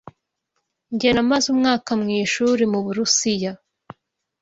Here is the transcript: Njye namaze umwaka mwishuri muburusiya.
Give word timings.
Njye 0.93 1.09
namaze 1.13 1.47
umwaka 1.55 1.91
mwishuri 2.01 2.63
muburusiya. 2.71 3.51